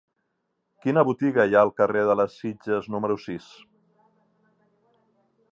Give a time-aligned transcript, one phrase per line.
[0.85, 3.53] Quina botiga hi ha al carrer de les Sitges número sis?